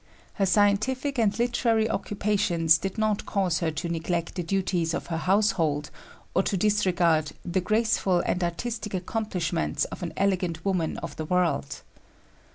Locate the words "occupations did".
1.87-2.97